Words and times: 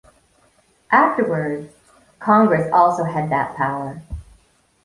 Afterwards, 0.91 1.75
Congress 2.19 2.67
also 2.73 3.03
had 3.03 3.29
that 3.29 3.55
power. 3.55 4.01